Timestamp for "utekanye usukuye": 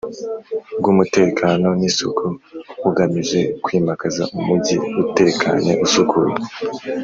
5.01-6.33